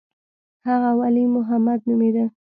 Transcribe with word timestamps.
هغه 0.67 0.89
ولي 0.99 1.23
محمد 1.35 1.79
نومېده. 1.87 2.25